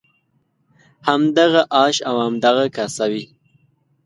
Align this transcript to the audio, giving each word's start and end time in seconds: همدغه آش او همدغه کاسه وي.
همدغه 1.07 1.61
آش 1.83 1.95
او 2.09 2.15
همدغه 2.25 2.65
کاسه 2.75 3.05
وي. 3.11 3.25